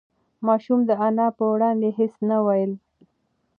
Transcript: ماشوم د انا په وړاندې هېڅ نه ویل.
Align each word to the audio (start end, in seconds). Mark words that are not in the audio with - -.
ماشوم 0.45 0.79
د 0.89 0.91
انا 1.07 1.27
په 1.37 1.43
وړاندې 1.53 1.89
هېڅ 1.99 2.13
نه 2.29 2.37
ویل. 2.45 2.71